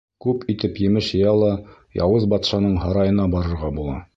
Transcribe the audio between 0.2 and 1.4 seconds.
Күп итеп емеш йыя